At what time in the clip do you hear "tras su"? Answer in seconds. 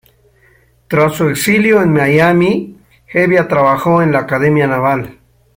0.87-1.29